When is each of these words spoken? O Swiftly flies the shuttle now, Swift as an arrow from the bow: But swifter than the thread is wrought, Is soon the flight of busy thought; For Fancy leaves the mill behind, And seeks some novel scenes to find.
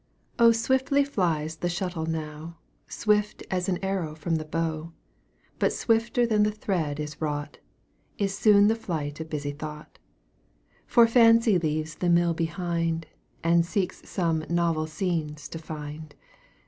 O 0.39 0.51
Swiftly 0.51 1.03
flies 1.03 1.57
the 1.57 1.69
shuttle 1.69 2.07
now, 2.07 2.57
Swift 2.87 3.43
as 3.51 3.69
an 3.69 3.77
arrow 3.85 4.15
from 4.15 4.37
the 4.37 4.45
bow: 4.45 4.93
But 5.59 5.71
swifter 5.73 6.25
than 6.25 6.41
the 6.41 6.49
thread 6.51 6.99
is 6.99 7.21
wrought, 7.21 7.59
Is 8.17 8.35
soon 8.35 8.65
the 8.67 8.73
flight 8.75 9.19
of 9.19 9.29
busy 9.29 9.51
thought; 9.51 9.99
For 10.87 11.05
Fancy 11.05 11.59
leaves 11.59 11.93
the 11.97 12.09
mill 12.09 12.33
behind, 12.33 13.05
And 13.43 13.63
seeks 13.63 14.01
some 14.09 14.43
novel 14.49 14.87
scenes 14.87 15.47
to 15.49 15.59
find. 15.59 16.15